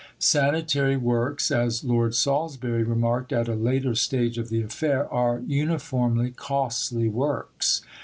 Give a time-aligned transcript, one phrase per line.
[0.17, 6.31] "Sanitary works," as Lord Salisbury remarked at a later stage of the affair, "are uniformly
[6.31, 7.83] costly works."